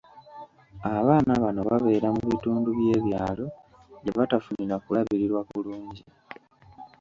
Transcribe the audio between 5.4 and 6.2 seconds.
kulungi.